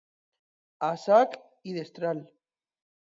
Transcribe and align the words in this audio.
A 0.87 0.89
sac 1.03 1.37
i 1.73 1.77
destral. 1.79 2.27